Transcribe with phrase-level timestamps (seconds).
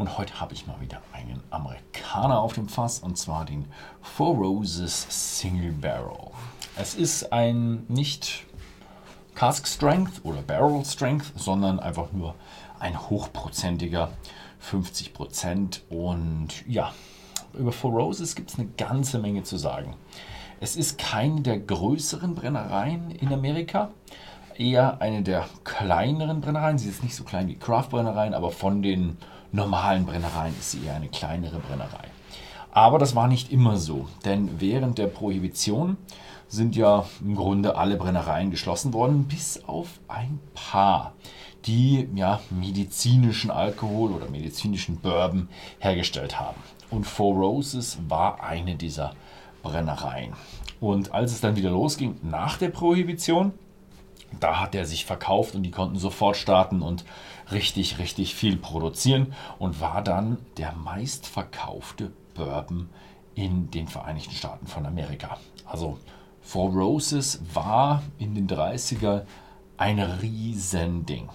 [0.00, 3.66] Und heute habe ich mal wieder einen Amerikaner auf dem Fass und zwar den
[4.00, 6.30] Four Roses Single Barrel.
[6.78, 8.46] Es ist ein nicht
[9.34, 12.34] Cask Strength oder Barrel Strength, sondern einfach nur
[12.78, 14.10] ein hochprozentiger
[14.66, 16.94] 50% und ja,
[17.52, 19.96] über Four Roses gibt es eine ganze Menge zu sagen.
[20.60, 23.90] Es ist keine der größeren Brennereien in Amerika,
[24.56, 26.78] eher eine der kleineren Brennereien.
[26.78, 29.18] Sie ist nicht so klein wie Craft-Brennereien, aber von den
[29.52, 32.08] normalen Brennereien ist sie eher eine kleinere Brennerei.
[32.72, 35.96] Aber das war nicht immer so, denn während der Prohibition
[36.46, 41.14] sind ja im Grunde alle Brennereien geschlossen worden, bis auf ein paar,
[41.66, 46.60] die ja medizinischen Alkohol oder medizinischen Bourbon hergestellt haben.
[46.90, 49.14] Und Four Roses war eine dieser
[49.62, 50.32] Brennereien.
[50.80, 53.52] Und als es dann wieder losging nach der Prohibition,
[54.38, 57.04] da hat er sich verkauft und die konnten sofort starten und
[57.50, 62.88] richtig, richtig viel produzieren und war dann der meistverkaufte Bourbon
[63.34, 65.38] in den Vereinigten Staaten von Amerika.
[65.64, 65.98] Also
[66.42, 69.22] Four Roses war in den 30er
[69.76, 71.28] ein Riesending.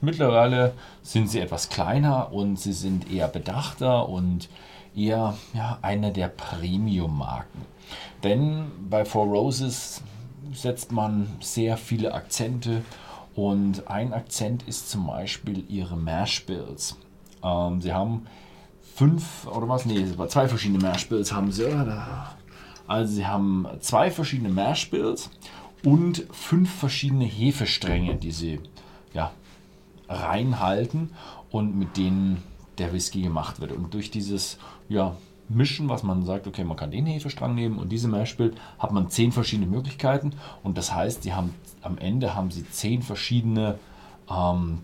[0.00, 4.48] Mittlerweile sind sie etwas kleiner und sie sind eher bedachter und
[4.94, 7.62] eher ja, eine der Premium-Marken.
[8.22, 10.02] Denn bei Four Roses
[10.52, 12.82] setzt man sehr viele Akzente
[13.34, 16.96] und ein Akzent ist zum Beispiel ihre Mash Bills.
[17.42, 18.26] Ähm, sie haben
[18.96, 19.86] fünf oder was?
[19.86, 21.66] Nee, zwei verschiedene Mash Bills haben sie.
[22.86, 25.30] Also sie haben zwei verschiedene Mash Bills
[25.84, 28.60] und fünf verschiedene Hefestränge, die sie
[29.12, 29.30] ja,
[30.08, 31.10] reinhalten
[31.50, 32.42] und mit denen
[32.78, 33.72] der Whisky gemacht wird.
[33.72, 35.16] Und durch dieses ja,
[35.48, 39.08] Mischen, was man sagt, okay, man kann den Hefestrang nehmen und diese Mashbill, hat man
[39.08, 40.32] zehn verschiedene Möglichkeiten.
[40.62, 43.78] Und das heißt, die haben, am Ende haben sie zehn verschiedene
[44.30, 44.80] ähm,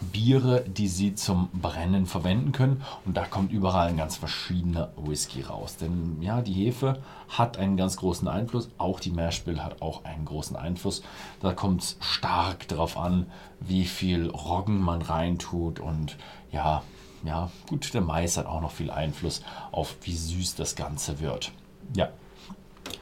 [0.00, 2.82] Biere, die sie zum Brennen verwenden können.
[3.04, 5.76] Und da kommt überall ein ganz verschiedener Whisky raus.
[5.76, 8.70] Denn ja, die Hefe hat einen ganz großen Einfluss.
[8.78, 11.02] Auch die Mashbill hat auch einen großen Einfluss.
[11.40, 13.26] Da kommt es stark darauf an,
[13.60, 16.16] wie viel Roggen man reintut und
[16.52, 16.82] ja,
[17.24, 19.42] ja, gut, der Mais hat auch noch viel Einfluss
[19.72, 21.52] auf, wie süß das Ganze wird.
[21.96, 22.10] Ja,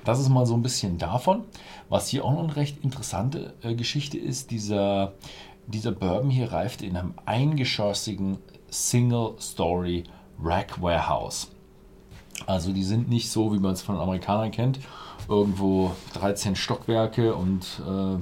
[0.05, 1.45] das ist mal so ein bisschen davon.
[1.89, 5.13] Was hier auch noch eine recht interessante äh, Geschichte ist, dieser,
[5.67, 8.39] dieser Bourbon hier reift in einem eingeschossigen
[8.71, 10.05] Single-Story
[10.43, 11.51] Rack Warehouse.
[12.47, 14.79] Also die sind nicht so, wie man es von Amerikanern kennt,
[15.29, 18.19] irgendwo 13 Stockwerke und äh,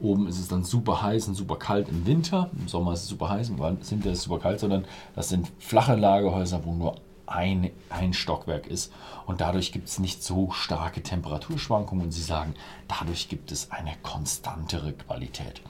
[0.00, 2.50] Oben ist es dann super heiß und super kalt im Winter.
[2.58, 4.84] Im Sommer ist es super heiß, im Winter ist es super kalt, sondern
[5.14, 6.96] das sind flache Lagerhäuser, wo nur
[7.26, 8.92] ein, ein Stockwerk ist.
[9.24, 12.04] Und dadurch gibt es nicht so starke Temperaturschwankungen.
[12.04, 12.54] Und sie sagen,
[12.86, 15.62] dadurch gibt es eine konstantere Qualität.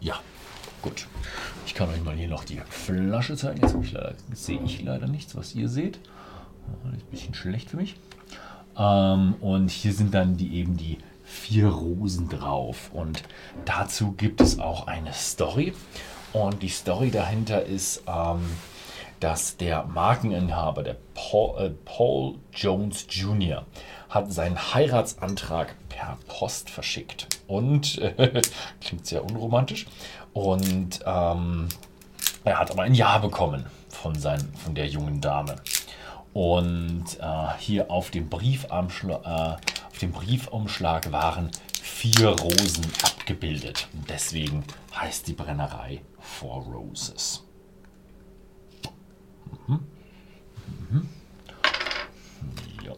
[0.00, 0.18] Ja,
[0.80, 1.06] gut.
[1.66, 3.60] Ich kann euch mal hier noch die Flasche zeigen.
[3.60, 5.98] Jetzt sehe ich leider nichts, was ihr seht.
[6.82, 7.96] Das ist ein bisschen schlecht für mich.
[8.78, 12.90] Ähm, und hier sind dann die eben die vier Rosen drauf.
[12.94, 13.22] Und
[13.66, 15.74] dazu gibt es auch eine Story.
[16.32, 18.40] Und die Story dahinter ist, ähm,
[19.20, 23.66] dass der Markeninhaber, der Paul, äh, Paul Jones Jr.,
[24.08, 27.28] hat seinen Heiratsantrag per Post verschickt.
[27.50, 28.40] Und äh,
[28.80, 29.86] klingt sehr unromantisch.
[30.32, 31.68] Und ähm,
[32.44, 35.56] er hat aber ein Ja bekommen von, sein, von der jungen Dame.
[36.32, 41.50] Und äh, hier auf dem Briefumschlag, äh, dem Briefumschlag waren
[41.82, 43.88] vier Rosen abgebildet.
[43.92, 47.42] Und deswegen heißt die Brennerei Four Roses.
[49.66, 49.80] Mhm.
[50.88, 51.08] Mhm.
[52.84, 52.94] Ja.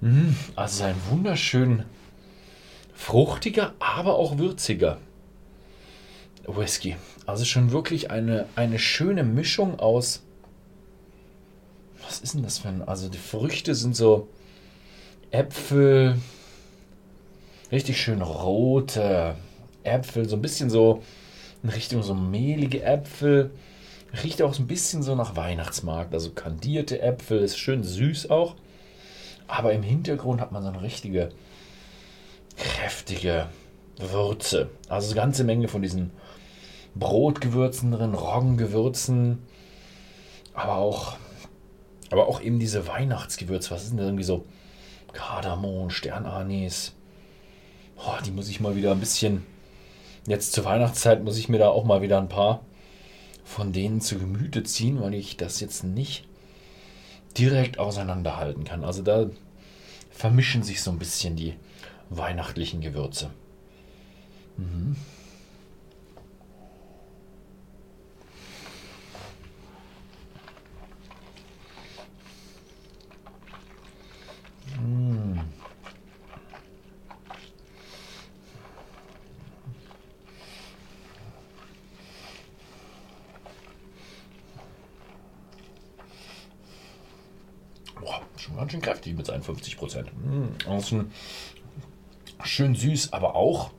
[0.00, 0.36] Mhm.
[0.56, 1.84] Also ein wunderschön
[2.94, 4.96] fruchtiger, aber auch würziger
[6.46, 6.96] Whisky.
[7.26, 10.22] Also schon wirklich eine, eine schöne Mischung aus.
[12.06, 12.80] Was ist denn das für ein?
[12.80, 14.28] Also die Früchte sind so
[15.30, 16.16] Äpfel,
[17.70, 19.34] richtig schön rote
[19.84, 21.02] Äpfel, so ein bisschen so
[21.62, 23.50] in Richtung so mehlige Äpfel.
[24.22, 28.54] Riecht auch so ein bisschen so nach Weihnachtsmarkt, also kandierte Äpfel, ist schön süß auch.
[29.48, 31.30] Aber im Hintergrund hat man so eine richtige,
[32.56, 33.46] kräftige
[33.98, 34.70] Würze.
[34.88, 36.10] Also eine ganze Menge von diesen
[36.94, 39.38] Brotgewürzen drin, Roggengewürzen,
[40.54, 41.16] aber auch,
[42.10, 43.70] aber auch eben diese Weihnachtsgewürze.
[43.70, 44.44] Was ist denn irgendwie so?
[45.12, 46.94] Kardamom, Sternanis.
[47.96, 49.46] Oh, die muss ich mal wieder ein bisschen.
[50.26, 52.60] Jetzt zur Weihnachtszeit muss ich mir da auch mal wieder ein paar
[53.44, 56.26] von denen zu Gemüte ziehen, weil ich das jetzt nicht
[57.38, 58.84] direkt auseinanderhalten kann.
[58.84, 59.26] Also da
[60.10, 61.54] vermischen sich so ein bisschen die
[62.10, 63.30] weihnachtlichen Gewürze.
[64.56, 64.96] Mhm.
[88.36, 90.10] Schon ganz schön kräftig mit seinen 50 Prozent.
[90.14, 91.04] Mmh,
[92.44, 93.70] schön süß, aber auch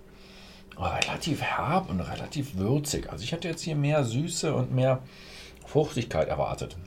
[0.78, 3.10] relativ herb und relativ würzig.
[3.12, 5.02] Also ich hatte jetzt hier mehr Süße und mehr
[5.66, 6.78] Fruchtigkeit erwartet.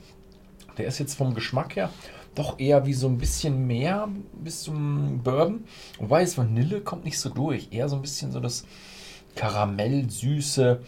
[0.77, 1.89] Der ist jetzt vom Geschmack her
[2.35, 5.65] doch eher wie so ein bisschen mehr bis zum Bourbon.
[5.99, 7.69] Wobei es Vanille kommt nicht so durch.
[7.71, 8.65] Eher so ein bisschen so das
[9.35, 10.81] Karamell-Süße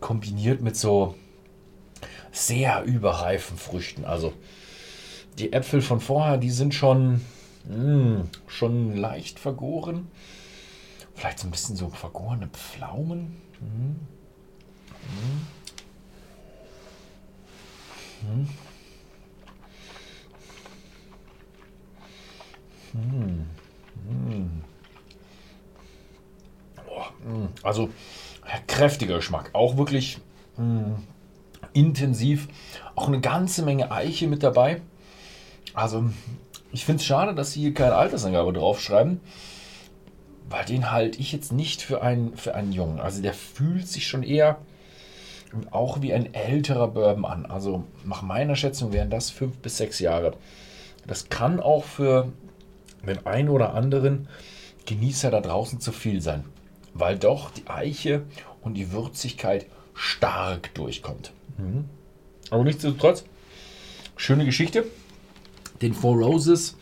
[0.00, 1.14] kombiniert mit so
[2.32, 4.04] sehr überreifen Früchten.
[4.04, 4.32] Also
[5.38, 7.20] die Äpfel von vorher, die sind schon,
[7.64, 10.08] mh, hm, schon leicht vergoren.
[11.14, 13.36] Vielleicht so ein bisschen so vergorene Pflaumen.
[13.60, 13.96] Mhm.
[22.92, 22.92] Mhm.
[22.92, 23.44] Mhm.
[27.62, 27.90] Also
[28.66, 30.18] kräftiger Geschmack, auch wirklich
[30.56, 30.98] mh,
[31.72, 32.48] intensiv,
[32.94, 34.80] auch eine ganze Menge Eiche mit dabei.
[35.74, 36.04] Also,
[36.72, 39.20] ich finde es schade, dass sie hier keine Altersangabe draufschreiben,
[40.48, 43.00] weil den halte ich jetzt nicht für einen, für einen Jungen.
[43.00, 44.58] Also, der fühlt sich schon eher
[45.70, 47.46] auch wie ein älterer Bourbon an.
[47.46, 50.34] Also, nach meiner Schätzung wären das fünf bis sechs Jahre.
[51.06, 52.32] Das kann auch für
[53.06, 54.28] den einen oder anderen
[54.86, 56.44] Genießer da draußen zu viel sein,
[56.94, 58.22] weil doch die Eiche
[58.62, 61.32] und die Würzigkeit stark durchkommt.
[61.58, 61.84] Mhm.
[62.50, 63.24] Aber nichtsdestotrotz,
[64.16, 64.84] schöne Geschichte.
[65.82, 66.76] Den Four Roses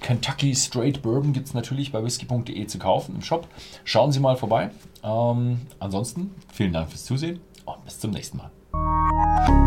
[0.00, 3.48] Kentucky Straight Bourbon gibt es natürlich bei whisky.de zu kaufen im Shop.
[3.84, 4.70] Schauen Sie mal vorbei.
[5.02, 9.65] Ähm, ansonsten vielen Dank fürs Zusehen und bis zum nächsten Mal.